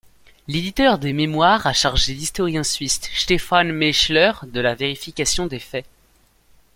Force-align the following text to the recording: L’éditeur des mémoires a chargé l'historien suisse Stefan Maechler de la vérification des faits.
L’éditeur 0.47 0.97
des 0.97 1.13
mémoires 1.13 1.67
a 1.67 1.73
chargé 1.73 2.15
l'historien 2.15 2.63
suisse 2.63 3.01
Stefan 3.13 3.71
Maechler 3.71 4.31
de 4.47 4.59
la 4.59 4.73
vérification 4.73 5.45
des 5.45 5.59
faits. 5.59 5.85